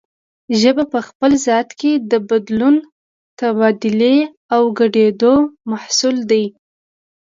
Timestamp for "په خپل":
0.93-1.31